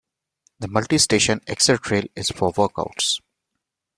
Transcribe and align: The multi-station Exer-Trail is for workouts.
The 0.57 0.67
multi-station 0.67 1.41
Exer-Trail 1.45 2.05
is 2.15 2.29
for 2.31 2.51
workouts. 2.53 3.19